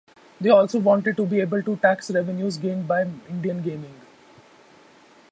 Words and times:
They 0.41 0.49
also 0.49 0.79
wanted 0.79 1.15
to 1.17 1.27
be 1.27 1.41
able 1.41 1.61
to 1.61 1.75
tax 1.75 2.09
revenues 2.09 2.57
gained 2.57 2.87
by 2.87 3.03
Indian 3.29 3.61
gaming. 3.61 3.93